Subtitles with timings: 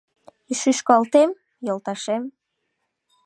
[0.51, 1.29] И шӱшкалтем,
[1.67, 2.23] йолташем?